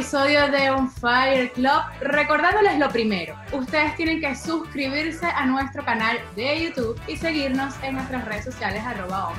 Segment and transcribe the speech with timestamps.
[0.00, 1.82] episodio de On Fire Club.
[2.00, 7.96] Recordándoles lo primero, ustedes tienen que suscribirse a nuestro canal de YouTube y seguirnos en
[7.96, 9.30] nuestras redes sociales arroba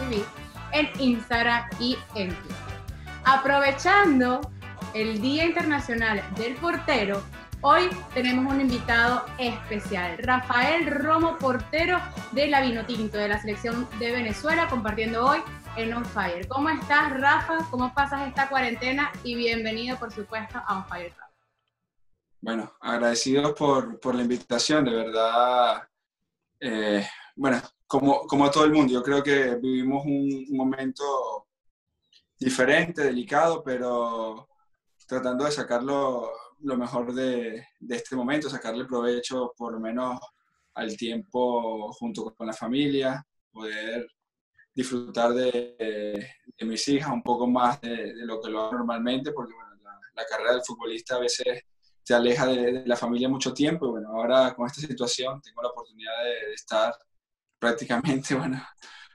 [0.00, 0.24] TV,
[0.72, 2.76] en Instagram y en Twitter.
[3.24, 4.40] Aprovechando
[4.92, 7.22] el Día Internacional del Portero,
[7.60, 12.00] hoy tenemos un invitado especial, Rafael Romo, portero
[12.32, 15.38] de la Vinotinto de la selección de Venezuela, compartiendo hoy
[15.76, 16.48] en On Fire.
[16.48, 17.58] ¿Cómo estás, Rafa?
[17.70, 19.12] ¿Cómo pasas esta cuarentena?
[19.22, 21.28] Y bienvenido, por supuesto, a On Fire Club.
[22.40, 25.86] Bueno, agradecidos por, por la invitación, de verdad.
[26.60, 31.46] Eh, bueno, como, como todo el mundo, yo creo que vivimos un, momento
[32.38, 34.48] diferente, delicado, pero
[35.06, 36.30] tratando de sacarlo
[36.60, 40.18] lo mejor de, de, este momento, sacarle provecho por lo menos
[40.74, 44.06] al tiempo junto con la familia, poder
[44.76, 46.28] disfrutar de,
[46.60, 49.70] mis hijas un poco más de, lo que lo hago normalmente, porque bueno,
[50.14, 51.64] la, carrera del futbolista a veces
[52.04, 53.86] te aleja de, la familia mucho tiempo.
[53.86, 56.94] Y bueno, ahora con esta situación tengo la oportunidad de, estar
[57.58, 58.62] prácticamente, bueno,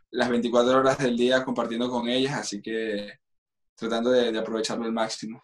[0.10, 3.20] las 24 horas del día compartiendo con ellas, así que
[3.76, 5.44] tratando de, aprovecharlo al máximo.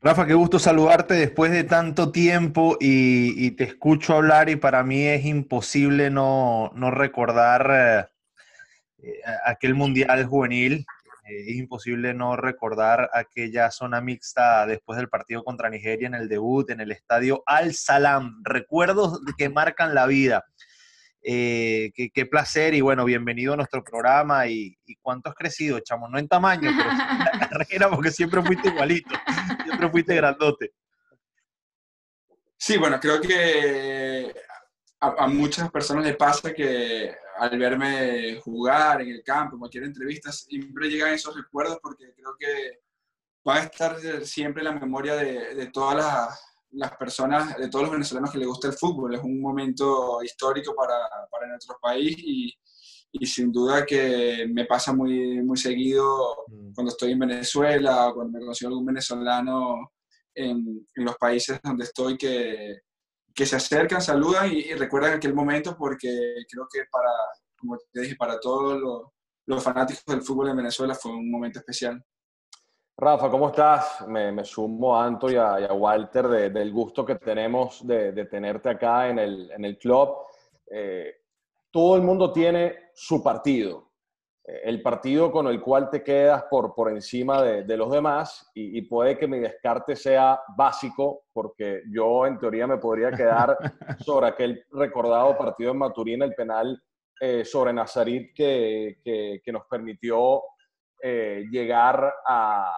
[0.00, 5.02] Rafa, qué gusto saludarte después de tanto tiempo y, te escucho hablar y para mí
[5.02, 8.11] es imposible no, no recordar
[9.02, 10.86] eh, aquel mundial juvenil.
[11.24, 16.28] Eh, es imposible no recordar aquella zona mixta después del partido contra Nigeria en el
[16.28, 18.42] debut en el estadio Al Salam.
[18.44, 20.44] Recuerdos que marcan la vida.
[21.24, 26.18] Eh, qué, placer y bueno, bienvenido a nuestro programa y, cuánto has crecido, chamo, no
[26.18, 29.14] en tamaño, pero en la carrera porque siempre fuiste igualito,
[29.64, 30.72] siempre fuiste grandote.
[32.56, 34.34] Sí, bueno, creo que
[34.98, 40.32] a, muchas personas les pasa que al verme jugar en el campo, en cualquier entrevista,
[40.32, 42.80] siempre llegan esos recuerdos porque creo que
[43.46, 46.38] va a estar siempre en la memoria de, todas
[46.70, 49.14] las, personas, de todos los venezolanos que les gusta el fútbol.
[49.14, 50.94] Es un momento histórico para,
[51.30, 52.54] para nuestro país y,
[53.12, 56.74] y, sin duda que me pasa muy, muy seguido mm.
[56.74, 59.92] cuando estoy en Venezuela o cuando me consigo algún venezolano
[60.34, 62.80] en, en los países donde estoy que
[63.34, 66.08] que se acercan, saludan y, recuerdan aquel momento porque
[66.50, 67.10] creo que para,
[67.58, 68.80] como te dije, para todos
[69.46, 72.02] los, fanáticos del fútbol en Venezuela fue un momento especial.
[72.96, 74.06] Rafa, ¿cómo estás?
[74.06, 79.18] Me, sumo a Anto y a, Walter del gusto que tenemos de, tenerte acá en
[79.18, 80.16] el, en el club.
[80.70, 81.14] Eh,
[81.70, 83.91] todo el mundo tiene su partido,
[84.44, 89.16] el partido con el cual te quedas por, por encima de, los demás y, puede
[89.16, 93.56] que mi descarte sea básico porque yo en teoría me podría quedar
[94.04, 96.82] sobre aquel recordado partido en Maturín, el penal
[97.20, 100.42] eh, sobre Nazarit que, que, nos permitió
[101.00, 102.72] eh, llegar a,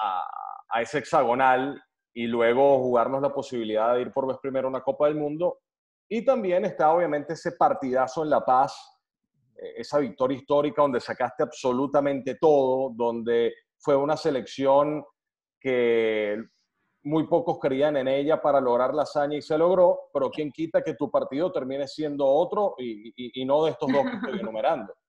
[0.00, 1.82] a, ese hexagonal
[2.14, 5.58] y luego jugarnos la posibilidad de ir por vez primero a una Copa del Mundo.
[6.08, 8.99] Y también está obviamente ese partidazo en La Paz
[9.76, 15.04] esa victoria histórica donde sacaste absolutamente todo, donde fue una selección
[15.58, 16.38] que
[17.02, 20.82] muy pocos creían en ella para lograr la hazaña y se logró, pero quién quita
[20.82, 24.92] que tu partido termine siendo otro y, no de estos dos que estoy enumerando.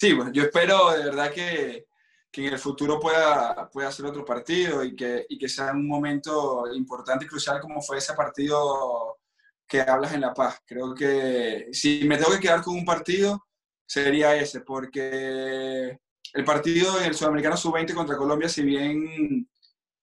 [0.00, 1.88] Sí, bueno, yo espero de verdad que,
[2.30, 5.88] que en el futuro pueda, pueda ser otro partido y que, y que sea un
[5.88, 9.18] momento importante y crucial como fue ese partido
[9.66, 10.62] que hablas en La Paz.
[10.64, 13.47] Creo que si me tengo que quedar con un partido,
[13.88, 15.98] sería ese, porque
[16.34, 19.48] el partido en el Sudamericano Sub-20 contra Colombia, si bien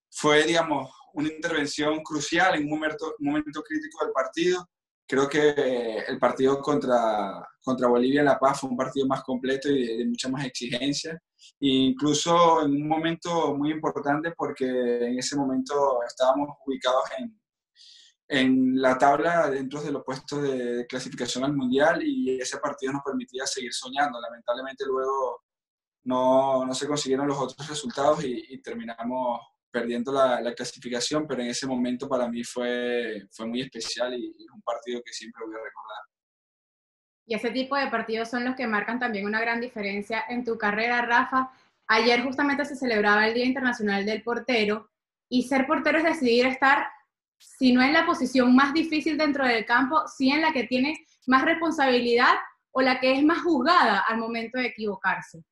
[0.09, 4.67] fue, digamos, una intervención crucial en un momento, momento crítico del partido,
[5.07, 9.69] creo que el partido contra, contra Bolivia en La Paz fue un partido más completo
[9.69, 15.35] y de, mucha más exigencia, e incluso en un momento muy importante porque en ese
[15.35, 17.39] momento estábamos ubicados en,
[18.27, 23.03] en la tabla dentro de los puestos de clasificación al Mundial y ese partido nos
[23.03, 24.19] permitía seguir soñando.
[24.19, 25.43] Lamentablemente luego
[26.03, 29.41] no, no se consiguieron los otros resultados y, terminamos
[29.71, 34.33] perdiendo la, la, clasificación, pero en ese momento para mí fue, fue muy especial y,
[34.37, 36.03] y un partido que siempre voy a recordar.
[37.27, 40.57] Y ese tipo de partidos son los que marcan también una gran diferencia en tu
[40.57, 41.51] carrera, Rafa.
[41.87, 44.89] Ayer justamente se celebraba el Día Internacional del Portero
[45.27, 46.87] y ser portero es decidir estar
[47.57, 50.95] si no en la posición más difícil dentro del campo, sí en la que tiene
[51.27, 52.33] más responsabilidad
[52.71, 55.43] o la que es más juzgada al momento de equivocarse.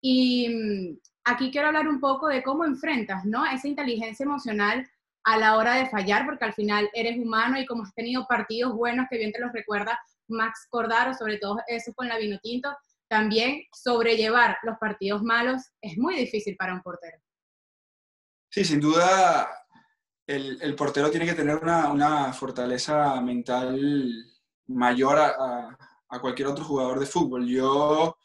[0.00, 3.44] Y mm, aquí quiero hablar un poco de cómo enfrentas, ¿no?
[3.44, 4.88] Esa inteligencia emocional
[5.24, 8.72] a la hora de fallar, porque al final eres humano y como has tenido partidos
[8.72, 9.98] buenos, que bien te los recuerda
[10.28, 12.74] Max Cordaro, sobre todo eso con la Vinotinto,
[13.08, 17.18] también sobrellevar los partidos malos es muy difícil para un portero.
[18.48, 19.48] Sí, sin duda
[20.30, 23.78] el, portero tiene que tener una, fortaleza mental
[24.68, 25.76] mayor a,
[26.20, 27.46] cualquier otro jugador de fútbol.
[27.46, 28.16] Yo,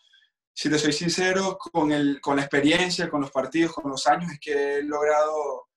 [0.53, 4.75] si te soy sincero, con, la experiencia, con los partidos, con los años, es que
[4.75, 5.67] he logrado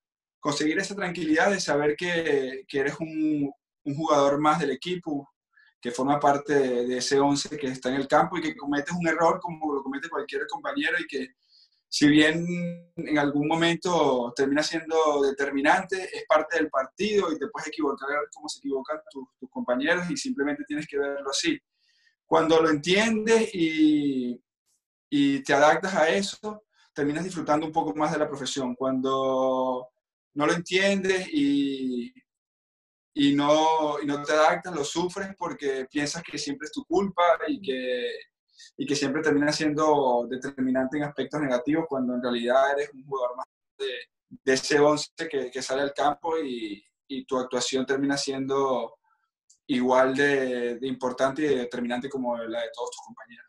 [0.41, 3.51] conseguir esa tranquilidad de saber que, eres un,
[3.97, 5.31] jugador más del equipo,
[5.81, 9.07] que forma parte de, ese 11 que está en el campo y que cometes un
[9.09, 11.29] error como lo comete cualquier compañero y que
[11.89, 12.47] si bien
[12.97, 18.49] en algún momento termina siendo determinante, es parte del partido y te puedes equivocar como
[18.49, 21.59] se equivocan tus, compañeros y simplemente tienes que verlo así.
[22.27, 24.41] Cuando lo entiendes y,
[25.09, 28.75] y te adaptas a eso, terminas disfrutando un poco más de la profesión.
[28.75, 29.89] Cuando
[30.35, 32.13] no lo entiendes y,
[33.15, 37.23] y, no, y no te adaptas, lo sufres porque piensas que siempre es tu culpa
[37.49, 38.13] y que
[38.77, 43.37] y que siempre termina siendo determinante en aspectos negativos cuando en realidad eres un jugador
[43.37, 43.47] más
[43.79, 48.99] de, ese 11 que, que, sale al campo y, y, tu actuación termina siendo
[49.67, 53.47] igual de, de, importante y determinante como la de todos tus compañeros.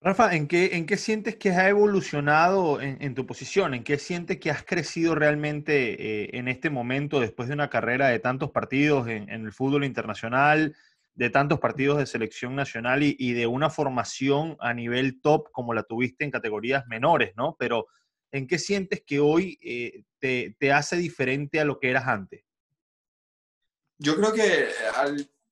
[0.00, 3.74] Rafa, ¿en qué, ¿en qué sientes que has evolucionado en, en, tu posición?
[3.74, 8.08] ¿En qué sientes que has crecido realmente eh, en este momento después de una carrera
[8.08, 10.76] de tantos partidos en, en el fútbol internacional?
[11.16, 15.82] De tantos partidos de selección nacional y, de una formación a nivel top como la
[15.82, 17.56] tuviste en categorías menores, ¿no?
[17.58, 17.86] Pero
[18.30, 22.44] ¿en qué sientes que hoy eh, te, hace diferente a lo que eras antes?
[23.98, 24.68] Yo creo que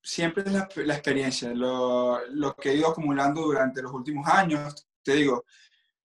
[0.02, 4.87] siempre es la, experiencia, lo, que he ido acumulando durante los últimos años.
[5.02, 5.46] Te digo,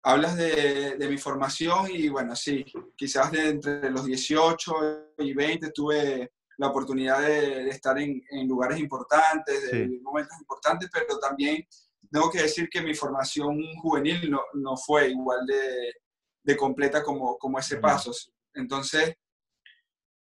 [0.03, 2.65] hablas de, de mi formación y bueno, sí,
[2.97, 9.71] quizás de entre los 18 y 20 tuve la oportunidad de, estar en, lugares importantes,
[9.71, 11.65] de momentos importantes, pero también
[12.12, 17.77] tengo que decir que mi formación juvenil no, fue igual de, completa como, como ese
[17.77, 18.12] paso.
[18.54, 19.13] Entonces,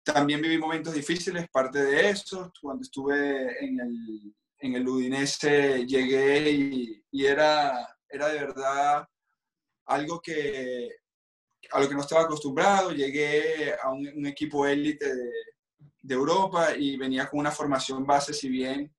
[0.05, 6.51] también viví momentos difíciles, parte de eso, cuando estuve en el, en el Udinese llegué
[6.51, 9.09] y, era, era de verdad
[9.87, 10.89] algo que
[11.71, 15.31] a lo que no estaba acostumbrado, llegué a un, un equipo élite de,
[16.03, 18.93] de Europa y venía con una formación base, si bien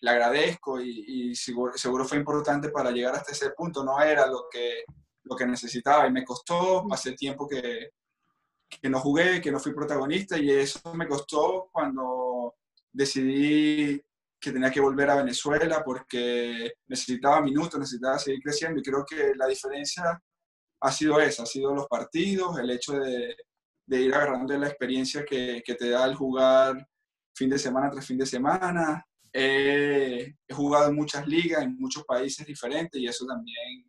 [0.00, 4.84] le agradezco y, seguro, fue importante para llegar hasta ese punto, no era lo que,
[5.22, 7.90] lo que necesitaba y me costó, hace tiempo que,
[8.68, 12.54] que no jugué, que no fui protagonista y eso me costó cuando
[12.92, 14.00] decidí
[14.38, 19.32] que tenía que volver a Venezuela porque necesitaba minutos, necesitaba seguir creciendo y creo que
[19.36, 20.20] la diferencia
[20.80, 23.34] ha sido esa, ha sido los partidos, el hecho de,
[23.86, 26.86] de ir agarrando la experiencia que, que, te da el jugar
[27.34, 29.06] fin de semana tras fin de semana.
[29.32, 33.84] he jugado en muchas ligas, en muchos países diferentes y eso también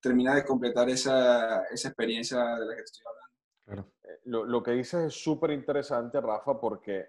[0.00, 3.28] termina de completar esa, esa experiencia de la que estoy hablando.
[3.64, 3.92] Claro.
[4.04, 7.06] Eh, lo, lo, que dices es súper interesante, Rafa, porque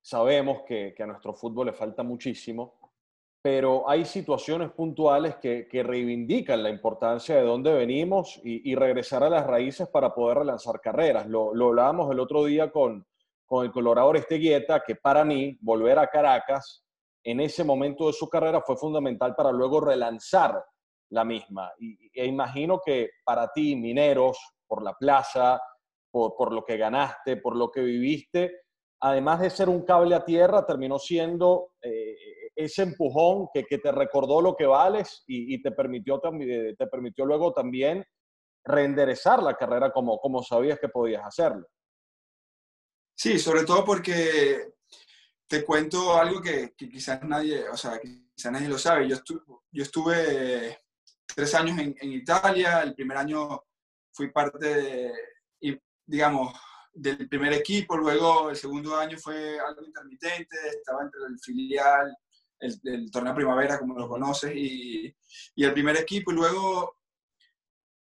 [0.00, 2.79] sabemos que, que, a nuestro fútbol le falta muchísimo,
[3.42, 9.24] pero hay situaciones puntuales que, que, reivindican la importancia de dónde venimos y, y, regresar
[9.24, 11.26] a las raíces para poder relanzar carreras.
[11.26, 13.06] Lo, lo hablábamos el otro día con,
[13.46, 16.84] con el Colorado Esteguieta, que para mí volver a Caracas
[17.24, 20.62] en ese momento de su carrera fue fundamental para luego relanzar
[21.10, 21.72] la misma.
[21.78, 25.58] Y, e imagino que para ti, Mineros, por la plaza,
[26.10, 28.64] por, por lo que ganaste, por lo que viviste,
[29.00, 31.72] además de ser un cable a tierra, terminó siendo...
[31.80, 32.16] Eh,
[32.54, 37.24] ese empujón que, que, te recordó lo que vales y, te, permitió, eh, te permitió
[37.24, 38.04] luego también
[38.64, 41.66] reenderezar la carrera como, como sabías que podías hacerlo.
[43.14, 44.74] Sí, sobre todo porque
[45.46, 49.08] te cuento algo que, quizás nadie, o sea, quizás nadie lo sabe.
[49.08, 50.78] Yo, estuve, yo estuve
[51.34, 53.62] tres años en, en, Italia, el primer año
[54.12, 55.12] fui parte, de,
[56.06, 56.54] digamos,
[56.92, 62.16] del primer equipo, luego el segundo año fue algo intermitente, estaba entre el filial
[62.60, 65.14] el, torneo primavera, como lo conoces, y,
[65.54, 66.30] y, el primer equipo.
[66.30, 66.96] Y luego,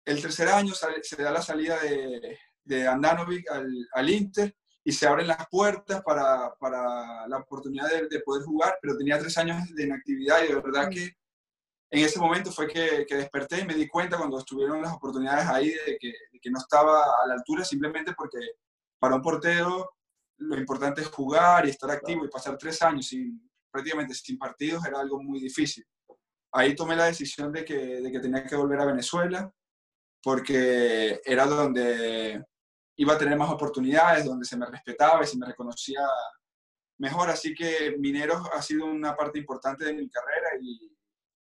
[0.05, 5.07] el tercer año se da la salida de, de Andanovic al, al, Inter y se
[5.07, 9.57] abren las puertas para, para la oportunidad de, de, poder jugar, pero tenía tres años
[9.73, 11.11] de inactividad y de verdad que
[11.89, 15.47] en ese momento fue que, que desperté y me di cuenta cuando estuvieron las oportunidades
[15.47, 18.39] ahí de que, de que no estaba a la altura simplemente porque
[18.99, 19.93] para un portero
[20.37, 24.85] lo importante es jugar y estar activo y pasar tres años sin, prácticamente sin partidos
[24.85, 25.85] era algo muy difícil.
[26.53, 29.51] Ahí tomé la decisión de que, de que tenía que volver a Venezuela
[30.23, 32.43] porque era donde
[32.97, 36.01] iba a tener más oportunidades, donde se me respetaba y se me reconocía
[36.97, 37.29] mejor.
[37.29, 40.97] Así que Mineros ha sido una parte importante de mi carrera y,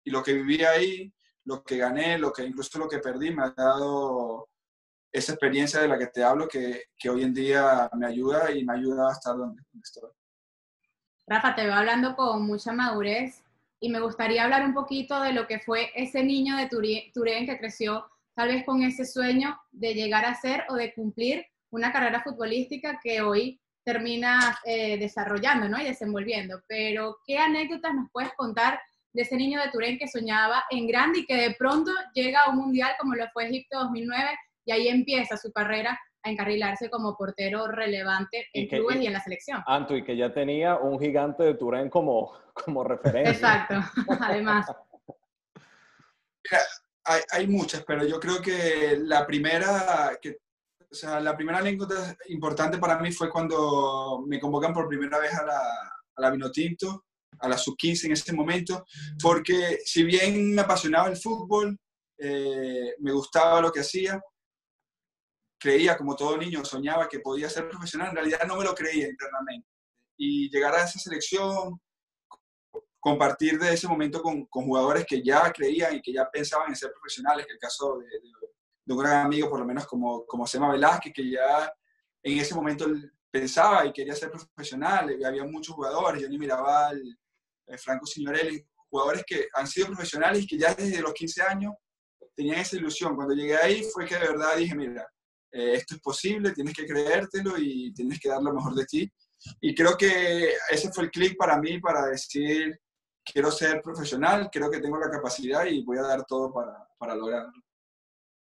[0.05, 1.13] y, lo que viví ahí,
[1.45, 4.49] lo que gané, lo que incluso lo que perdí, me ha dado
[5.13, 8.65] esa experiencia de la que te hablo que, que hoy en día me ayuda y
[8.65, 10.11] me ayuda a estar donde, estoy.
[11.29, 13.45] Rafa, te veo hablando con mucha madurez
[13.81, 17.59] y me gustaría hablar un poquito de lo que fue ese niño de Turén que
[17.59, 22.23] creció tal vez con ese sueño de llegar a ser o de cumplir una carrera
[22.23, 25.79] futbolística que hoy termina eh, desarrollando ¿no?
[25.79, 26.63] y desenvolviendo.
[26.67, 28.81] Pero, ¿qué anécdotas nos puedes contar
[29.13, 32.51] de ese niño de Turén que soñaba en grande y que de pronto llega a
[32.51, 34.31] un mundial como lo fue Egipto 2009
[34.65, 39.21] y ahí empieza su carrera a encarrilarse como portero relevante en clubes y, en la
[39.21, 39.63] selección.
[39.67, 43.33] Anto, y que ya tenía un gigante de Turén como, como referencia.
[43.33, 43.75] Exacto,
[44.21, 44.67] además.
[47.05, 50.39] Hay, hay, muchas, pero yo creo que la primera, que,
[50.91, 55.35] o sea, la primera anécdota importante para mí fue cuando me convocan por primera vez
[55.35, 57.05] a la, a la Vinotinto,
[57.41, 58.85] a la sub-15 en ese momento,
[59.23, 61.79] porque si bien me apasionaba el fútbol,
[62.19, 64.21] eh, me gustaba lo que hacía,
[65.59, 69.09] creía, como todo niño, soñaba que podía ser profesional, en realidad no me lo creía
[69.09, 69.69] internamente.
[70.17, 71.81] Y llegar a esa selección,
[73.01, 76.93] compartir de ese momento con, jugadores que ya creían y que ya pensaban en ser
[76.93, 78.07] profesionales, que el caso de,
[78.93, 81.73] un gran amigo, por lo menos como, como Sema Velázquez, que ya
[82.23, 82.87] en ese momento
[83.31, 87.19] pensaba y quería ser profesional, había muchos jugadores, yo ni miraba al
[87.79, 91.75] Franco Signorelli, jugadores que han sido profesionales y que ya desde los 15 años
[92.35, 93.15] tenían esa ilusión.
[93.15, 95.07] Cuando llegué ahí fue que de verdad dije, mira,
[95.53, 99.13] eh, esto es posible, tienes que creértelo y tienes que dar lo mejor de ti.
[99.61, 102.79] Y creo que ese fue el clic para mí para decir,
[103.25, 107.15] quiero ser profesional, creo que tengo la capacidad y voy a dar todo para, para
[107.15, 107.53] lograrlo.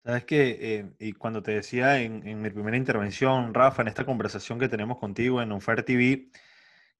[0.05, 4.07] Sabes que, eh, y cuando te decía en, en, mi primera intervención, Rafa, en esta
[4.07, 6.31] conversación que tenemos contigo en Unfair TV,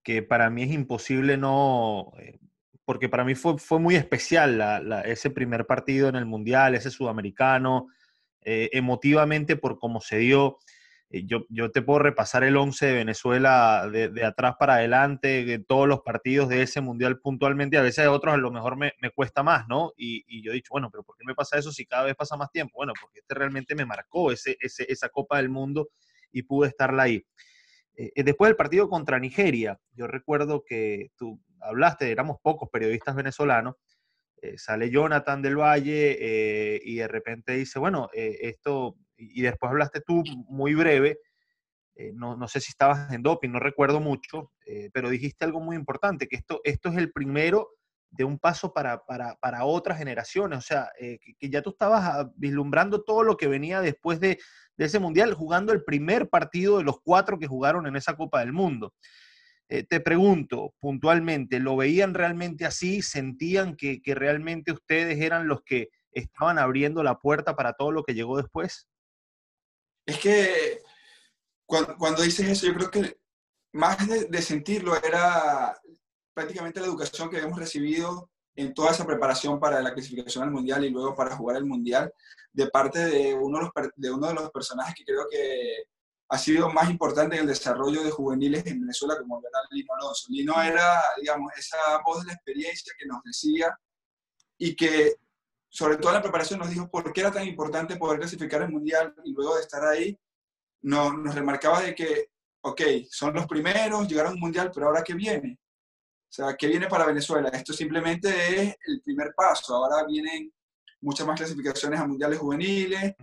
[0.03, 2.39] que para mí es imposible no, eh,
[2.85, 6.89] porque para mí fue, fue muy especial la, ese primer partido en el Mundial, ese
[6.89, 7.87] sudamericano,
[8.43, 10.57] eh, emotivamente por cómo se dio.
[11.09, 15.59] Eh, yo, yo, te puedo repasar el 11 de Venezuela de, atrás para adelante, de
[15.59, 18.93] todos los partidos de ese mundial puntualmente, a veces a otros a lo mejor me,
[19.01, 19.93] me cuesta más, ¿no?
[19.97, 22.15] Y, y, yo he dicho, bueno, pero ¿por qué me pasa eso si cada vez
[22.15, 22.73] pasa más tiempo?
[22.77, 25.89] Bueno, porque este realmente me marcó ese, ese, esa Copa del Mundo
[26.31, 27.25] y pude estarla ahí.
[27.95, 33.75] Eh, después del partido contra Nigeria, yo recuerdo que tú hablaste, éramos pocos periodistas venezolanos,
[34.41, 40.01] eh, sale Jonathan del Valle eh, y de repente dice, bueno, esto, y después hablaste
[40.01, 41.19] tú muy breve,
[42.13, 44.53] no, no, sé si estabas en doping, no recuerdo mucho,
[44.93, 47.71] pero dijiste algo muy importante, que esto, esto es el primero
[48.09, 52.05] de un paso para, para, para otras generaciones, o sea, que, que, ya tú estabas
[52.05, 54.39] ah, vislumbrando todo lo que venía después de,
[54.79, 58.39] de ese mundial, jugando el primer partido de los cuatro que jugaron en esa Copa
[58.39, 58.93] del Mundo.
[59.71, 63.03] Eh, te pregunto puntualmente, ¿lo veían realmente así?
[63.03, 68.03] ¿Sentían que, que, realmente ustedes eran los que estaban abriendo la puerta para todo lo
[68.03, 68.87] que llegó después?
[70.07, 70.81] Es que
[71.67, 73.19] cuando, cuando dices eso, yo creo que
[73.73, 75.79] más de, sentirlo era
[76.33, 80.83] prácticamente la educación que habíamos recibido en toda esa preparación para la clasificación al Mundial
[80.83, 82.11] y luego para jugar el Mundial
[82.51, 85.83] de parte de uno de los, de uno de los personajes que creo que
[86.29, 90.27] ha sido más importante en el desarrollo de juveniles en Venezuela, como era Lino Alonso.
[90.29, 93.75] Lino era, digamos, esa voz de la experiencia que nos decía
[94.57, 95.15] y que,
[95.69, 98.69] sobre todo en la preparación, nos dijo por qué era tan importante poder clasificar el
[98.69, 100.15] Mundial y luego de estar ahí,
[100.81, 102.29] nos, nos remarcaba de que,
[102.61, 105.57] ok, son los primeros, llegaron al Mundial, pero ahora qué viene?
[106.29, 107.49] O sea, ¿qué viene para Venezuela?
[107.49, 109.73] Esto simplemente es el primer paso.
[109.73, 110.53] Ahora vienen
[111.01, 113.15] muchas más clasificaciones a mundiales juveniles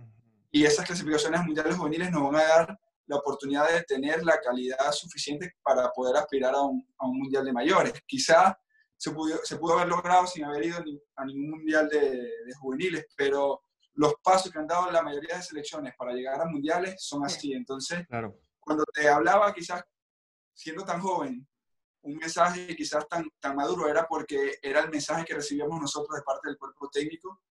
[0.51, 4.39] y esas clasificaciones a mundiales juveniles nos van a dar la oportunidad de tener la
[4.39, 7.93] calidad suficiente para poder aspirar a un, a un mundial de mayores.
[8.05, 8.57] Quizá
[8.95, 10.77] se pudo, se pudo haber logrado sin haber ido
[11.15, 13.61] a ningún mundial de, de, juveniles, pero
[13.93, 17.53] los pasos que han dado la mayoría de selecciones para llegar a mundiales son así.
[17.53, 18.39] Entonces, claro.
[18.59, 19.83] cuando te hablaba quizás
[20.53, 21.47] siendo tan joven
[22.01, 26.23] un mensaje quizás tan, tan maduro era porque era el mensaje que recibíamos nosotros de
[26.23, 27.41] parte del cuerpo técnico,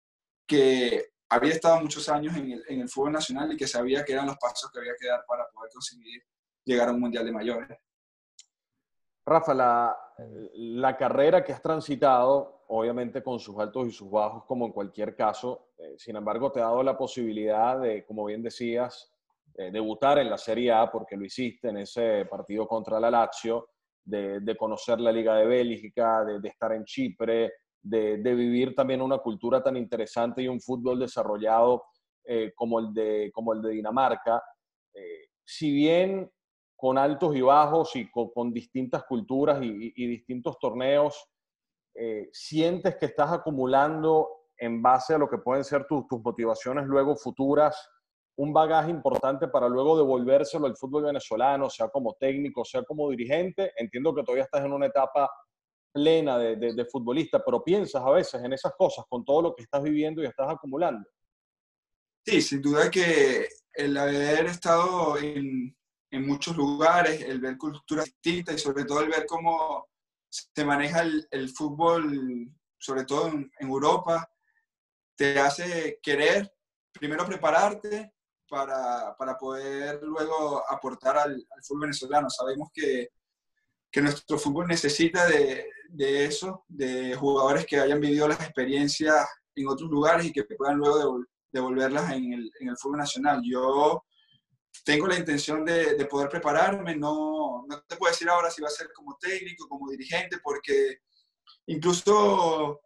[0.46, 4.26] que había estado muchos años en el, en fútbol nacional y que sabía que eran
[4.26, 6.22] los pasos que había que dar para poder conseguir
[6.64, 7.78] llegar a un mundial de mayores.
[9.24, 14.72] Rafa, la, carrera que has transitado, obviamente con sus altos y sus bajos, como en
[14.72, 19.12] cualquier caso, eh, sin embargo, te ha dado la posibilidad de, como bien decías,
[19.54, 23.70] eh, debutar en la Serie A, porque lo hiciste en ese partido contra la Lazio,
[24.04, 27.52] de, de conocer la Liga de Bélgica, de, de estar en Chipre,
[27.82, 31.84] de, vivir también una cultura tan interesante y un fútbol desarrollado
[32.24, 34.42] eh, como, el de, como el de Dinamarca.
[34.92, 36.30] Eh, si bien
[36.74, 41.26] con altos y bajos y con, distintas culturas y, distintos torneos,
[41.94, 44.28] eh, sientes que estás acumulando
[44.58, 47.88] en base a lo que pueden ser tus, tus motivaciones luego futuras,
[48.36, 53.72] un bagaje importante para luego devolvérselo al fútbol venezolano, sea como técnico, sea como dirigente.
[53.76, 55.30] Entiendo que todavía estás en una etapa
[55.96, 59.62] plena de, de, futbolista, pero piensas a veces en esas cosas con todo lo que
[59.62, 61.08] estás viviendo y estás acumulando.
[62.22, 65.74] Sí, sin duda que el haber estado en,
[66.10, 69.86] en muchos lugares, el ver culturas distintas y sobre todo el ver cómo
[70.28, 74.30] se maneja el, fútbol, sobre todo en, en, Europa,
[75.16, 76.52] te hace querer
[76.92, 78.12] primero prepararte
[78.46, 82.28] para, para poder luego aportar al, al, fútbol venezolano.
[82.28, 83.08] Sabemos que,
[83.90, 89.68] que nuestro fútbol necesita de, de, eso, de jugadores que hayan vivido las experiencias en
[89.68, 93.40] otros lugares y que puedan luego devolverlas en el, en el fútbol nacional.
[93.44, 94.04] Yo
[94.84, 98.68] tengo la intención de, de, poder prepararme, no, no te puedo decir ahora si va
[98.68, 100.98] a ser como técnico, como dirigente, porque
[101.66, 102.80] incluso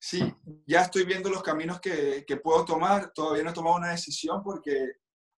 [0.00, 0.34] sí,
[0.66, 4.42] ya estoy viendo los caminos que, que, puedo tomar, todavía no he tomado una decisión
[4.42, 4.92] porque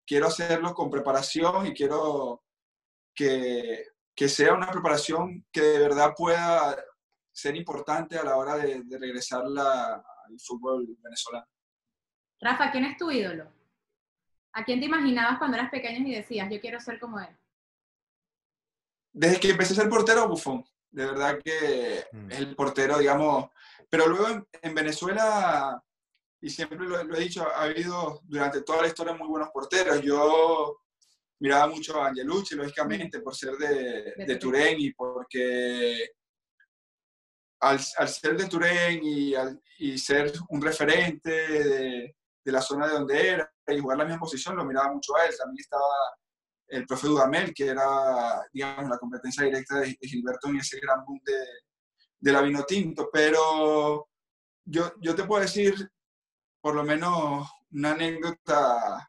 [0.06, 2.42] quiero hacerlo con preparación y quiero
[3.14, 3.86] que,
[4.18, 6.76] que sea una preparación que de verdad pueda
[7.30, 11.46] ser importante a la hora de, de regresar la, al fútbol venezolano.
[12.40, 13.48] Rafa, ¿quién es tu ídolo?
[14.54, 17.28] ¿A quién te imaginabas cuando eras pequeño y decías, yo quiero ser como él?
[19.12, 20.64] Desde que empecé a ser portero, Bufón.
[20.90, 22.32] De verdad que mm.
[22.32, 23.50] es el portero, digamos.
[23.88, 25.80] Pero luego en, en Venezuela,
[26.40, 30.02] y siempre lo, lo, he dicho, ha habido durante toda la historia muy buenos porteros.
[30.02, 30.80] Yo
[31.40, 36.10] miraba mucho a Angelucci, lógicamente, por ser de, de, de Turén y porque
[37.60, 42.86] al, al, ser de Turén y, al, y ser un referente de, de la zona
[42.86, 45.34] de donde era y jugar la misma posición, lo miraba mucho a él.
[45.36, 45.84] También estaba
[46.68, 51.20] el profe Dudamel, que era, digamos, la competencia directa de, Gilberto en ese gran boom
[51.24, 51.38] de,
[52.18, 53.10] de la vino tinto.
[53.12, 54.08] Pero
[54.64, 55.74] yo, yo te puedo decir,
[56.60, 59.08] por lo menos, una anécdota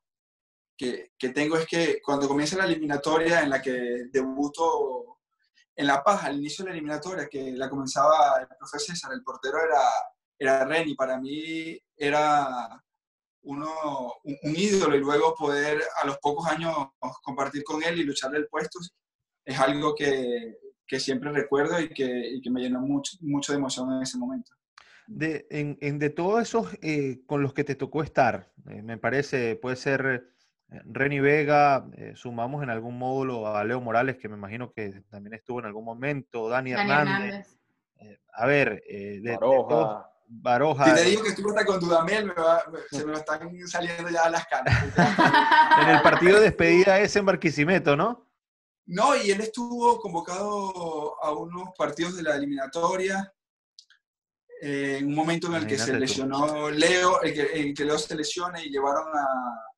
[0.80, 5.20] que, que tengo es que cuando comienza la eliminatoria en la que debuto
[5.76, 9.22] en La Paz, al inicio de la eliminatoria, que la comenzaba el profe César, el
[9.22, 9.82] portero era,
[10.38, 12.82] era Reni, para mí era
[13.42, 16.74] uno, un, un, ídolo y luego poder a los pocos años
[17.24, 18.80] compartir con él y lucharle el puesto
[19.44, 23.58] es algo que, que siempre recuerdo y que, y que, me llenó mucho, mucho de
[23.58, 24.54] emoción en ese momento.
[25.08, 28.98] De, en, en de todos esos eh, con los que te tocó estar, eh, me
[28.98, 30.30] parece, puede ser
[30.86, 35.34] Reni Vega, eh, sumamos en algún módulo a Leo Morales, que me imagino que también
[35.34, 37.26] estuvo en algún momento, Dani, Dani Hernández.
[37.26, 37.58] Hernández.
[38.02, 40.86] Eh, a ver, de, de todos, Baroja.
[40.86, 44.30] Si te digo que estuvo hasta con Dudamel, me va, se me están saliendo ya
[44.30, 44.84] las canas.
[45.82, 48.30] en el partido de despedida ese en Barquisimeto, ¿no?
[48.86, 53.34] No, y él estuvo convocado a unos partidos de la eliminatoria.
[54.62, 57.98] Eh, en un momento en el que se lesionó Leo, en que, en que Leo
[57.98, 59.69] se lesiona y llevaron a,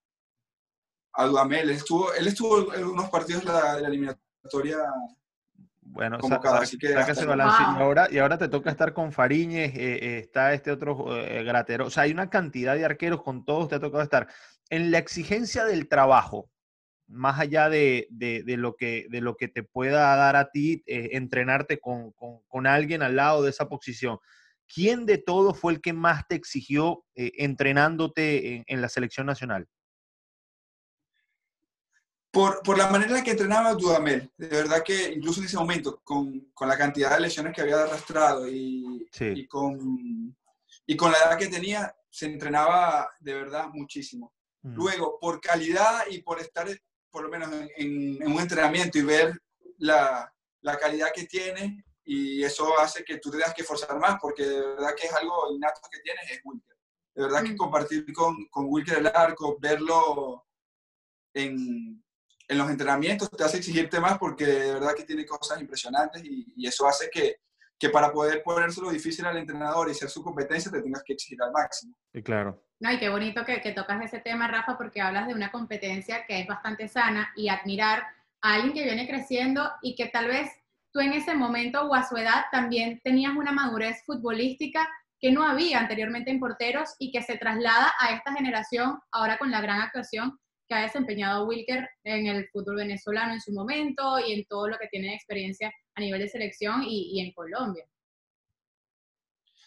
[1.13, 1.69] a Dudamel.
[1.69, 4.77] Él estuvo, él estuvo en unos partidos de la, eliminatoria
[5.83, 7.25] bueno, así que balance.
[7.25, 7.75] Wow.
[7.75, 11.43] Y, ahora, y ahora te toca estar con Fariñez, eh, eh, está este otro eh,
[11.43, 11.87] Gratero.
[11.87, 14.27] O sea, hay una cantidad de arqueros, con todos te ha tocado estar.
[14.69, 16.49] En la exigencia del trabajo,
[17.11, 20.83] más allá de, de, de lo, que, de lo que te pueda dar a ti,
[20.85, 24.17] eh, entrenarte con, con, con, alguien al lado de esa posición,
[24.73, 29.27] ¿quién de todos fue el que más te exigió eh, entrenándote en, en la selección
[29.27, 29.67] nacional?
[32.31, 34.31] Por, por, la manera en que entrenaba Dudamel.
[34.37, 37.83] De verdad que incluso en ese momento, con, con la cantidad de lesiones que había
[37.83, 39.25] arrastrado y, sí.
[39.35, 40.35] y, con,
[40.85, 44.33] y con la edad que tenía, se entrenaba de verdad muchísimo.
[44.61, 44.75] Mm.
[44.75, 46.67] Luego, por calidad y por estar
[47.09, 49.37] por lo menos en, en, en un entrenamiento y ver
[49.77, 54.43] la, la, calidad que tiene, y eso hace que tú tengas que esforzar más, porque
[54.43, 56.77] de verdad que es algo innato que tienes, es Wilker.
[57.13, 57.57] De verdad que mm.
[57.57, 60.45] compartir con, con Wilker el arco, verlo
[61.33, 62.01] en,
[62.51, 66.51] en los entrenamientos te hace exigirte más porque de verdad que tiene cosas impresionantes y,
[66.57, 67.37] y eso hace que,
[67.79, 71.41] que, para poder ponérselo difícil al entrenador y ser su competencia te tengas que exigir
[71.41, 71.95] al máximo.
[72.13, 72.61] Sí, claro.
[72.81, 76.25] No, y qué bonito que, que tocas ese tema, Rafa, porque hablas de una competencia
[76.27, 78.03] que es bastante sana y admirar
[78.41, 80.51] a alguien que viene creciendo y que tal vez
[80.91, 84.89] tú en ese momento o a su edad también tenías una madurez futbolística
[85.21, 89.51] que no había anteriormente en porteros y que se traslada a esta generación ahora con
[89.51, 90.37] la gran actuación
[90.71, 94.77] que ha desempeñado Wilker en el fútbol venezolano en su momento y en todo lo
[94.77, 97.85] que tiene de experiencia a nivel de selección y, y, en Colombia.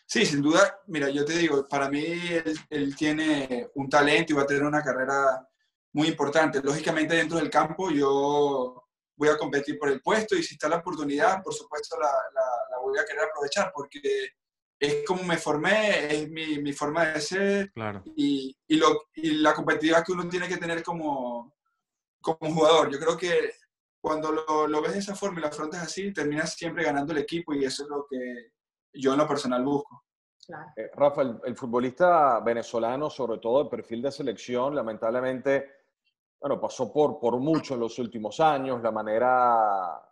[0.06, 4.36] Sí, sin duda, mira, yo te digo, para mí él, él, tiene un talento y
[4.36, 5.46] va a tener una carrera
[5.92, 6.62] muy importante.
[6.62, 8.82] Lógicamente dentro del campo yo
[9.14, 12.46] voy a competir por el puesto y si está la oportunidad, por supuesto la, la,
[12.70, 14.00] la voy a querer aprovechar porque
[14.78, 17.72] es como me formé, es mi, mi forma de ser
[18.16, 21.54] y, y, lo, y la competitividad que uno tiene que tener como,
[22.20, 22.90] como jugador.
[22.90, 23.52] Yo creo que
[24.00, 27.18] cuando lo, lo, ves de esa forma y lo afrontas así, terminas siempre ganando el
[27.18, 28.52] equipo y eso es lo que
[28.92, 30.04] yo en lo personal busco.
[30.46, 30.66] Claro.
[30.76, 35.70] Eh, Rafa, el, futbolista venezolano, sobre todo el perfil de selección, lamentablemente,
[36.38, 40.02] bueno, pasó por, por mucho en los últimos años, la manera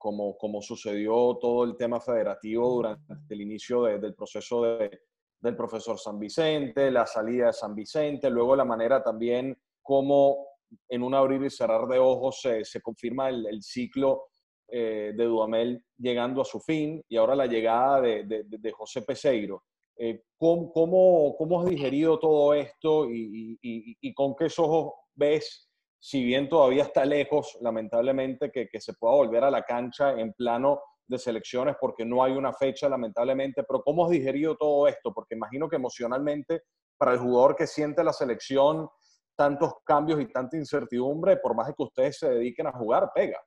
[0.00, 5.02] como, como sucedió todo el tema federativo durante el inicio del proceso de,
[5.38, 10.46] del profesor San Vicente, la salida de San Vicente, luego la manera también como
[10.88, 14.28] en un abrir y cerrar de ojos se, confirma el, ciclo
[14.68, 19.64] eh, de Dudamel llegando a su fin y ahora la llegada de, José Peseiro.
[19.98, 25.69] Eh, ¿cómo, cómo, has digerido todo esto y, con qué ojos ves,
[26.00, 30.32] si bien todavía está lejos, lamentablemente, que, que se pueda volver a la cancha en
[30.32, 35.12] plano de selecciones porque no hay una fecha, lamentablemente, pero ¿cómo has digerido todo esto?
[35.12, 36.62] Porque imagino que emocionalmente
[36.96, 38.88] para el jugador que siente la selección
[39.36, 43.40] tantos cambios y tanta incertidumbre, por más que ustedes se dediquen a jugar, pega.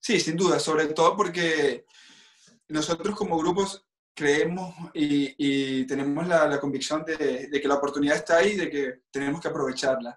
[0.00, 1.84] Sí, sin duda, sobre todo porque
[2.68, 8.70] nosotros como grupos creemos y, tenemos la, convicción de, que la oportunidad está ahí, de
[8.70, 10.16] que tenemos que aprovecharla.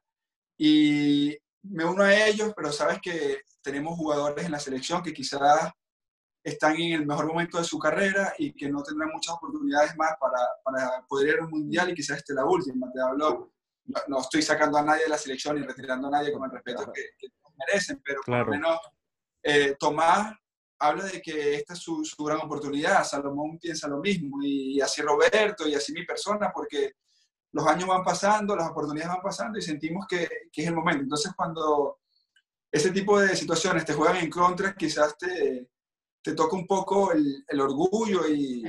[0.58, 5.72] Y me uno a ellos, pero sabes que tenemos jugadores en la selección que quizás
[6.44, 10.12] están en el mejor momento de su carrera y que no tendrán muchas oportunidades más
[10.20, 12.92] para, para poder ir al mundial y quizás esté la última.
[12.92, 13.54] Te hablo.
[14.08, 16.92] No, estoy sacando a nadie de la selección y retirando a nadie con el respeto
[16.94, 17.28] que,
[17.68, 18.80] merecen, pero por lo menos
[19.44, 20.34] eh, Tomás
[20.80, 25.68] habla de que esta es su, gran oportunidad, Salomón piensa lo mismo, y, así Roberto,
[25.68, 26.94] y así mi persona, porque
[27.54, 31.04] los años van pasando, las oportunidades van pasando y sentimos que, que es el momento.
[31.04, 32.00] Entonces, cuando
[32.72, 35.70] ese tipo de situaciones te juegan en contra, quizás te,
[36.22, 38.64] te toca un poco el, el orgullo y,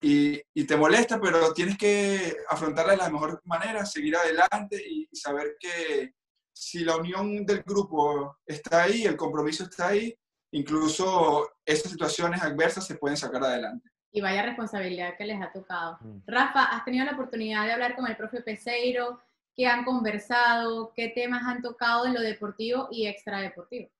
[0.00, 5.56] y, te molesta, pero tienes que afrontarla de la mejor manera, seguir adelante y saber
[5.58, 6.14] que
[6.54, 10.16] si la unión del grupo está ahí, el compromiso está ahí,
[10.52, 13.90] incluso estas situaciones adversas se pueden sacar adelante.
[14.16, 15.98] Y vaya responsabilidad que les ha tocado.
[16.00, 16.20] Mm.
[16.24, 19.20] Rafa, ¿has tenido la oportunidad de hablar con el profe Peseiro?
[19.56, 20.92] ¿Qué han conversado?
[20.94, 23.90] ¿Qué temas han tocado en lo deportivo y extradeportivo?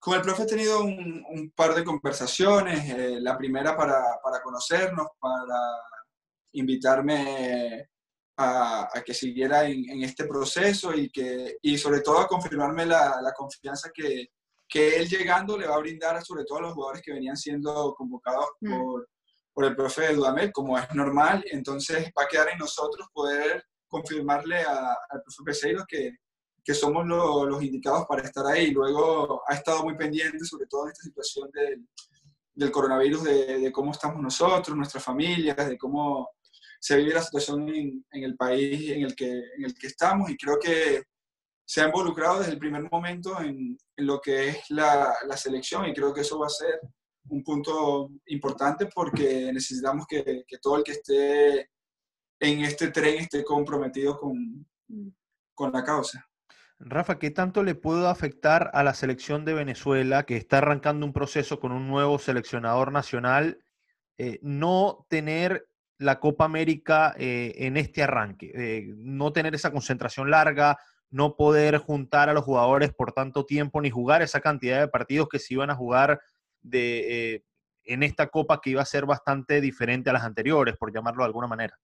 [0.00, 5.06] Con el profe he tenido un, par de conversaciones, eh, la primera para, para, conocernos,
[5.20, 5.56] para
[6.52, 7.88] invitarme
[8.36, 12.86] a, a que siguiera en, en, este proceso y, que, y sobre todo a confirmarme
[12.86, 14.32] la, la confianza que,
[14.68, 17.94] que, él llegando le va a brindar sobre todo a los jugadores que venían siendo
[17.94, 18.70] convocados mm.
[18.70, 19.08] por,
[19.52, 21.44] por, el profe de Dudamel, como es normal.
[21.50, 26.12] Entonces va a quedar en nosotros poder confirmarle al profe Peseiro que,
[26.62, 28.70] que somos los indicados para estar ahí.
[28.70, 31.88] Luego ha estado muy pendiente, sobre todo en esta situación del,
[32.54, 36.28] del coronavirus, de, cómo estamos nosotros, nuestras familias, de cómo
[36.80, 40.28] se vive la situación en, en, el país en el, que, en el que estamos
[40.28, 41.04] y creo que
[41.64, 45.86] se ha involucrado desde el primer momento en, en lo que es la, la, selección
[45.86, 46.80] y creo que eso va a ser
[47.30, 51.70] un punto importante porque necesitamos que, que todo el que esté
[52.40, 55.08] en este tren esté comprometido con, mm.
[55.54, 56.24] con la causa.
[56.80, 61.12] Rafa, ¿qué tanto le puede afectar a la selección de Venezuela que está arrancando un
[61.12, 63.58] proceso con un nuevo seleccionador nacional
[64.16, 68.52] eh, no tener la Copa América eh, en este arranque?
[68.54, 70.78] Eh, no tener esa concentración larga,
[71.10, 75.28] no poder juntar a los jugadores por tanto tiempo ni jugar esa cantidad de partidos
[75.28, 76.20] que se iban a jugar
[76.60, 77.42] de,
[77.84, 81.26] en esta Copa que iba a ser bastante diferente a las anteriores, por llamarlo de
[81.26, 81.78] alguna manera.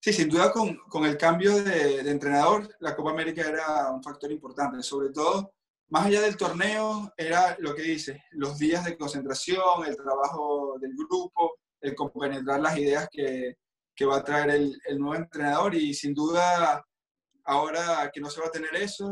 [0.00, 4.30] Sí, sin duda con, con el cambio de, entrenador, la Copa América era un factor
[4.30, 5.52] importante, sobre todo,
[5.88, 10.92] más allá del torneo, era lo que dice, los días de concentración, el trabajo del
[10.94, 13.56] grupo, el compenetrar las ideas que,
[13.98, 16.84] que va a traer el, nuevo entrenador y sin duda
[17.48, 19.08] ahora que no se va a tener eso,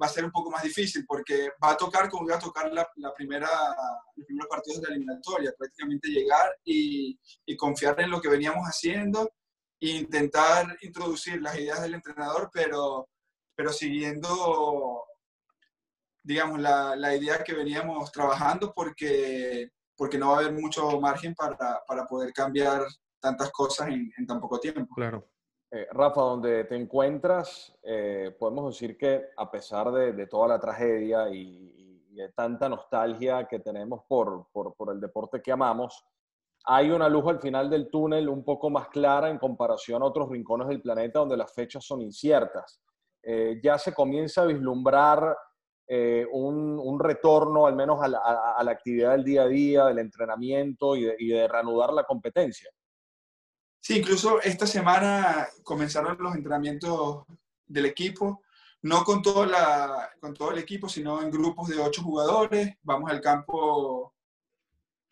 [0.00, 2.72] va a ser un poco más difícil porque va a tocar como iba a tocar
[2.72, 3.48] la, la primera,
[4.14, 8.64] los primeros partidos de la eliminatoria, prácticamente llegar y, y confiar en lo que veníamos
[8.64, 9.28] haciendo
[9.80, 13.08] intentar introducir las ideas del entrenador, pero,
[13.54, 15.04] pero siguiendo,
[16.22, 21.34] digamos, la, la idea que veníamos trabajando porque, porque no va a haber mucho margen
[21.34, 22.86] para, para poder cambiar
[23.20, 24.94] tantas cosas en, en tan poco tiempo.
[24.94, 25.28] Claro.
[25.70, 31.28] Eh, Rafa, donde te encuentras, eh, podemos decir que a pesar de, toda la tragedia
[31.28, 31.74] y,
[32.14, 36.04] de tanta nostalgia que tenemos por, por, el deporte que amamos,
[36.64, 40.28] hay una luz al final del túnel un poco más clara en comparación a otros
[40.28, 42.80] rincones del planeta donde las fechas son inciertas.
[43.22, 45.36] Eh, ya se comienza a vislumbrar
[45.86, 51.28] eh, un, retorno al menos a la, actividad del día a día, del entrenamiento y
[51.28, 52.70] de, reanudar la competencia.
[53.88, 57.24] Sí, incluso esta semana comenzaron los entrenamientos
[57.66, 58.42] del equipo,
[58.82, 62.74] no con, toda la, con todo el equipo, sino en grupos de ocho jugadores.
[62.82, 64.14] Vamos al campo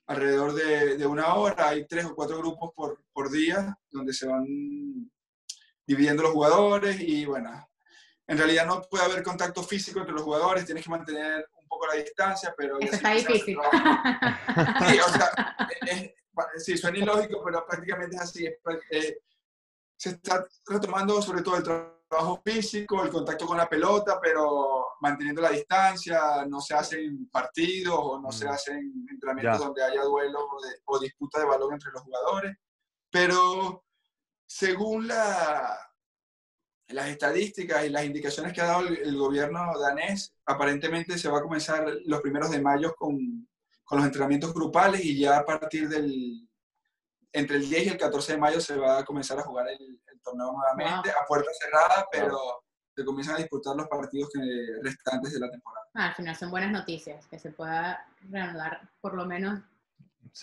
[0.06, 4.26] alrededor de, de, una hora, hay tres o cuatro grupos por, por día donde se
[4.26, 4.44] van
[5.86, 7.66] dividiendo los jugadores y bueno,
[8.26, 11.86] en realidad no puede haber contacto físico entre los jugadores, tienes que mantener un poco
[11.86, 12.78] la distancia, pero...
[12.78, 13.56] Eso está difícil.
[14.86, 15.56] Sí, o sea,
[16.58, 18.48] sí, suena ilógico, pero prácticamente es así.
[19.96, 25.42] se está retomando sobre todo el trabajo físico, el contacto con la pelota, pero manteniendo
[25.42, 28.48] la distancia, no se hacen partidos o no se mm.
[28.48, 32.56] hacen entrenamientos donde haya duelo o, o disputa de balón entre los jugadores.
[33.10, 33.84] Pero
[34.46, 35.78] según la,
[36.88, 41.42] las estadísticas y las indicaciones que ha dado el, gobierno danés, aparentemente se va a
[41.42, 43.48] comenzar los primeros de mayo con,
[43.86, 46.46] con, los entrenamientos grupales y ya a partir del,
[47.32, 50.00] entre el 10 y el 14 de mayo se va a comenzar a jugar el,
[50.22, 52.36] torneo nuevamente a puerta cerrada, pero
[52.96, 54.40] se comienzan a disputar los partidos que,
[54.82, 55.86] restantes de la temporada.
[55.94, 59.60] Ah, al final son buenas noticias, que se pueda reanudar por lo menos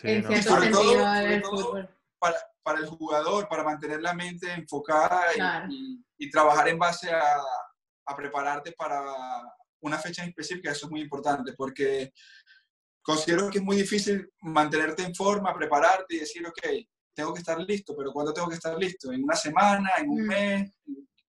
[0.03, 1.89] en cierto sentido el fútbol.
[2.17, 5.21] Para, para el jugador, para mantener la mente enfocada
[5.69, 7.21] y, y, trabajar en base a,
[8.05, 9.03] a, prepararte para
[9.81, 12.13] una fecha específica, eso es muy importante, porque
[13.03, 16.59] considero que es muy difícil mantenerte en forma, prepararte y decir, ok,
[17.13, 19.11] tengo que estar listo, pero ¿cuándo tengo que estar listo?
[19.11, 19.91] ¿En una semana?
[19.99, 20.27] ¿En un mm.
[20.27, 20.79] mes?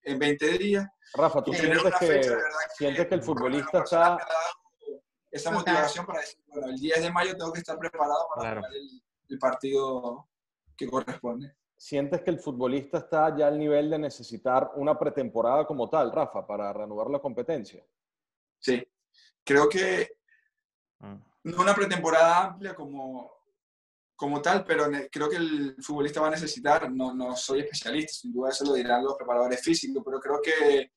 [0.03, 0.87] ¿En 20 días?
[1.15, 2.23] Rafa, ¿tú sientes, que,
[2.77, 4.19] sientes que, el futbolista está...
[5.31, 8.73] Esa motivación para decir, bueno, el 10 de mayo tengo que estar preparado para jugar
[8.73, 10.29] el, el partido
[10.77, 11.57] que corresponde.
[11.77, 16.47] ¿Sientes que el futbolista está ya al nivel de necesitar una pretemporada como tal, Rafa,
[16.47, 17.85] para reanudar la competencia?
[18.61, 18.87] Sí,
[19.43, 20.09] creo que
[21.01, 21.19] ah.
[21.45, 23.31] No una pretemporada amplia como,
[24.17, 28.33] como tal, pero creo que el futbolista va a necesitar, no, no soy especialista, sin
[28.33, 30.93] duda eso lo dirán los preparadores físicos, pero creo que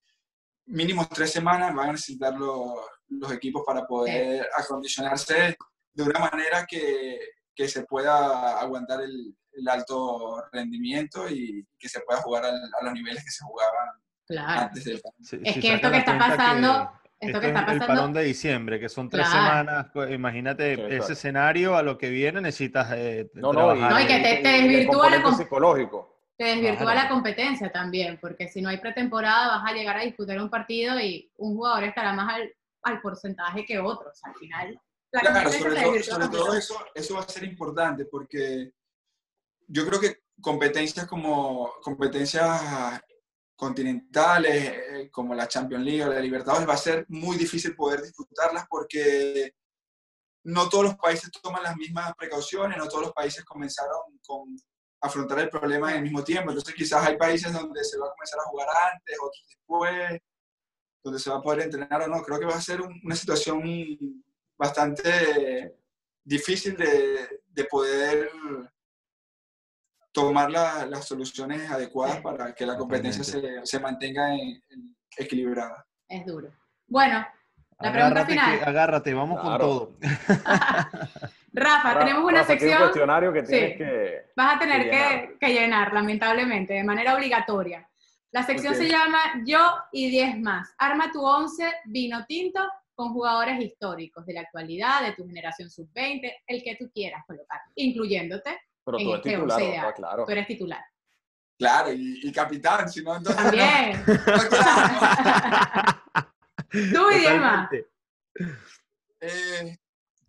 [0.67, 2.75] mínimo tres semanas van a necesitar los,
[3.09, 5.57] los equipos para poder acondicionarse
[5.93, 7.19] de una manera que,
[7.55, 12.93] que se pueda aguantar el, el alto rendimiento y que se pueda jugar a los
[12.93, 13.89] niveles que se jugaban
[14.29, 15.01] antes del
[15.43, 16.91] Es que esto que está pasando...
[17.19, 17.83] esto que está pasando...
[17.85, 22.41] El parón de diciembre, que son tres semanas, imagínate ese escenario, a lo que viene
[22.41, 26.21] necesitas eh, no, no, y, que te, desvirtúa la psicológico.
[26.37, 30.39] Te desvirtúa la competencia también, porque si no hay pretemporada vas a llegar a disputar
[30.39, 32.53] un partido y un jugador estará más al,
[32.83, 34.19] al porcentaje que otros.
[34.23, 34.79] Al final,
[35.11, 38.71] claro, sobre, sobre todo eso, eso va a ser importante porque
[39.67, 43.01] yo creo que competencias como competencias
[43.57, 48.01] continentales, eh, como la Champions League o la Libertadores, va a ser muy difícil poder
[48.03, 49.51] disfrutarlas porque
[50.43, 54.55] no todos los países toman las mismas precauciones, no todos los países comenzaron con
[55.01, 56.51] afrontar el problema en el mismo tiempo.
[56.51, 60.19] Entonces quizás hay países donde se va a comenzar a jugar antes, otros después,
[61.03, 62.21] donde se va a poder entrenar o no.
[62.21, 63.63] Creo que va a ser una situación
[64.57, 65.75] bastante
[66.23, 68.29] difícil de, de poder
[70.17, 74.35] tomar las soluciones adecuadas para que la competencia se, se, mantenga
[75.15, 75.85] equilibrada.
[76.09, 76.49] Es duro.
[76.87, 77.25] Bueno,
[77.79, 78.59] la pregunta final.
[78.65, 79.97] agárrate, vamos con todo.
[81.53, 82.73] Rafa, tenemos una sección.
[82.73, 84.31] Un cuestionario que tienes que.
[84.35, 87.87] Vas a tener que, que, llenar, lamentablemente, de manera obligatoria.
[88.31, 89.59] La sección se llama Yo
[89.91, 90.73] y 10 más.
[90.79, 92.59] Arma tu 11 vino tinto
[92.95, 97.61] con jugadores históricos de la actualidad, de tu generación sub-20, el que tú quieras colocar,
[97.75, 100.25] incluyéndote pero tú eres este titular, claro.
[100.25, 100.85] Tú eres titular.
[101.59, 103.43] Claro, y, capitán, si no, entonces...
[103.43, 104.01] También.
[106.71, 107.69] tú y Diema.
[109.19, 109.77] Eh,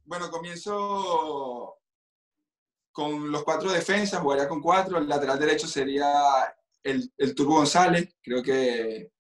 [0.04, 1.78] bueno, comienzo
[2.90, 4.98] con los cuatro defensas, jugaría con cuatro.
[4.98, 6.12] El lateral derecho sería
[6.82, 8.12] el, el Turbo González.
[8.20, 9.12] Creo que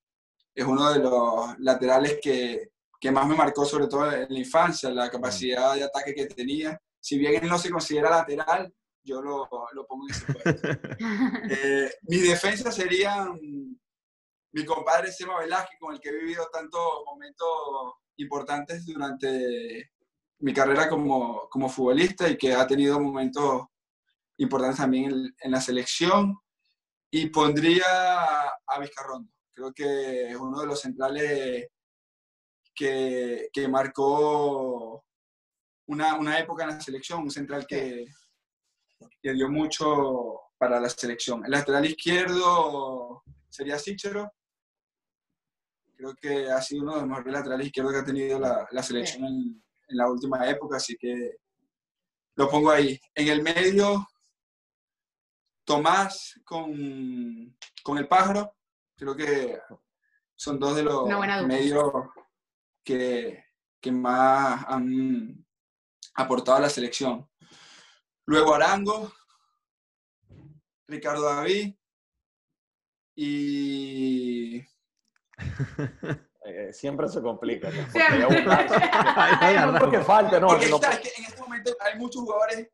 [0.52, 4.90] es uno de los laterales que, que más me marcó, sobre todo en la infancia,
[4.90, 6.76] la capacidad de ataque que tenía.
[6.98, 8.74] Si bien él no se considera lateral,
[9.08, 10.68] yo lo, lo pongo en ese puesto.
[11.50, 13.26] eh, mi defensa sería
[14.52, 17.48] mi compadre Sema Velázquez, con el que he vivido tantos momentos
[18.16, 19.90] importantes durante
[20.40, 23.66] mi carrera como, como futbolista y que ha tenido momentos
[24.38, 26.36] importantes también en, la selección.
[27.10, 29.32] Y pondría a Vizcarrondo.
[29.52, 31.68] Creo que es uno de los centrales
[32.74, 35.04] que, que marcó
[35.86, 38.06] una, una, época en la selección, un central que,
[39.20, 41.44] que dio mucho para la selección.
[41.44, 44.32] El lateral izquierdo sería Sichero.
[45.96, 48.82] creo que ha sido uno de los mejores laterales izquierdos que ha tenido la, la
[48.82, 51.36] selección en, en, la última época, así que
[52.36, 52.98] lo pongo ahí.
[53.14, 54.06] En el medio,
[55.64, 58.54] Tomás con, con el pájaro,
[58.96, 59.58] creo que
[60.34, 61.06] son dos de los
[61.46, 61.92] medios
[62.82, 63.44] que,
[63.80, 65.44] que más han
[66.14, 67.28] aportado a la selección.
[68.28, 69.12] Luego Arango,
[70.86, 71.74] Ricardo David
[73.16, 74.62] y...
[76.50, 77.68] Eh, siempre se complica.
[77.68, 77.74] Hay
[79.90, 80.48] que falte, no.
[80.48, 82.70] Porque en este momento hay muchos jugadores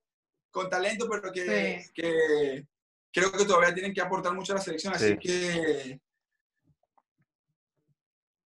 [0.53, 2.69] con talento, pero que, que,
[3.13, 4.95] creo que todavía tienen que aportar mucho a la selección.
[4.95, 6.01] Así que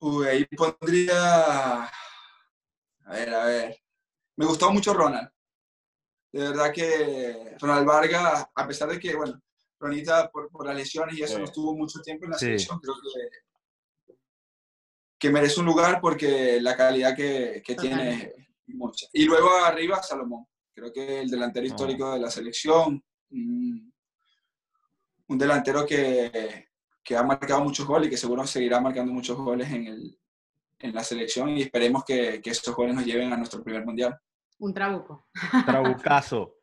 [0.00, 1.84] Uy, ahí pondría.
[1.84, 1.90] A
[3.10, 3.82] ver, a ver.
[4.36, 5.30] Me gustó mucho Ronald.
[6.30, 9.40] De verdad que Ronald Vargas, a pesar de que, bueno,
[9.80, 12.94] Ronita por, por las lesiones y eso no estuvo mucho tiempo en la selección, creo
[12.96, 14.14] que,
[15.18, 18.34] que merece un lugar porque la calidad que, que tiene
[18.66, 19.06] mucha.
[19.12, 20.46] Y luego arriba, Salomón.
[20.72, 21.68] Creo que el delantero ah.
[21.68, 23.02] histórico de la selección.
[23.30, 23.92] un
[25.28, 26.68] delantero que,
[27.02, 30.18] que ha marcado muchos goles y que seguro seguirá marcando muchos goles en, el,
[30.78, 34.18] en la selección y esperemos que, que estos goles nos lleven a nuestro primer mundial.
[34.58, 35.28] Un trabuco.
[35.64, 36.54] Trabucazo.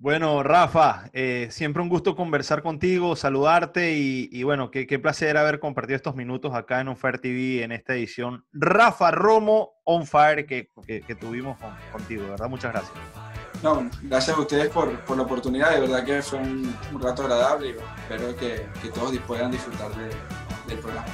[0.00, 5.60] Bueno, Rafa, eh, siempre un gusto conversar contigo, saludarte y, bueno, qué, qué, placer haber
[5.60, 8.46] compartido estos minutos acá en On Fire TV en esta edición.
[8.50, 11.58] Rafa Romo On Fire que, que, tuvimos
[11.92, 12.48] contigo, ¿verdad?
[12.48, 12.94] Muchas gracias.
[13.62, 17.68] No, gracias a ustedes por, por, la oportunidad, de verdad que fue un, rato agradable
[17.68, 20.08] y espero que, que, todos puedan disfrutar de,
[20.66, 21.08] del programa.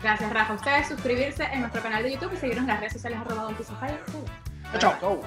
[0.00, 0.54] Gracias, Rafa.
[0.54, 3.48] Ustedes suscribirse en nuestro canal de YouTube y seguirnos en las redes sociales arroba
[4.72, 5.24] 他找不到我。